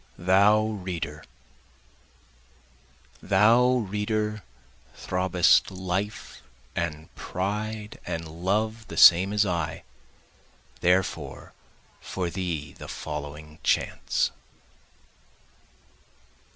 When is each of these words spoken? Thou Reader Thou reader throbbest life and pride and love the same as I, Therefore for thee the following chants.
Thou 0.17 0.65
Reader 0.65 1.23
Thou 3.21 3.67
reader 3.87 4.41
throbbest 4.95 5.69
life 5.69 6.41
and 6.75 7.13
pride 7.13 7.99
and 8.03 8.27
love 8.27 8.87
the 8.87 8.97
same 8.97 9.31
as 9.31 9.45
I, 9.45 9.83
Therefore 10.79 11.53
for 11.99 12.31
thee 12.31 12.73
the 12.73 12.87
following 12.87 13.59
chants. 13.61 14.31